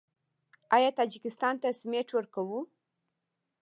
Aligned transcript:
آیا 0.75 0.89
تاجکستان 0.99 1.55
ته 1.61 1.67
سمنټ 1.79 2.07
ورکوو؟ 2.13 2.59